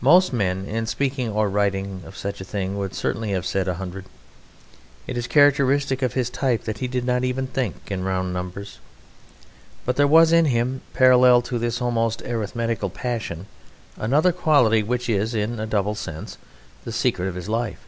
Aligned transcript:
Most 0.00 0.32
men, 0.32 0.66
in 0.66 0.86
speaking 0.86 1.30
or 1.32 1.48
writing 1.50 2.04
of 2.06 2.16
such 2.16 2.40
a 2.40 2.44
thing, 2.44 2.78
would 2.78 2.94
certainly 2.94 3.32
have 3.32 3.44
said 3.44 3.66
"a 3.66 3.74
hundred." 3.74 4.04
It 5.08 5.16
is 5.16 5.26
characteristic 5.26 6.00
of 6.00 6.12
his 6.12 6.30
type 6.30 6.62
that 6.62 6.78
he 6.78 6.86
did 6.86 7.04
not 7.04 7.24
even 7.24 7.48
think 7.48 7.90
in 7.90 8.04
round 8.04 8.32
numbers. 8.32 8.78
But 9.84 9.96
there 9.96 10.06
was 10.06 10.30
in 10.32 10.44
him, 10.44 10.82
parallel 10.92 11.42
to 11.42 11.58
this 11.58 11.82
almost 11.82 12.22
arithmetical 12.22 12.88
passion, 12.88 13.46
another 13.96 14.30
quality 14.30 14.84
which 14.84 15.08
is, 15.08 15.34
in 15.34 15.58
a 15.58 15.66
double 15.66 15.96
sense, 15.96 16.38
the 16.84 16.92
secret 16.92 17.26
of 17.28 17.34
his 17.34 17.48
life. 17.48 17.80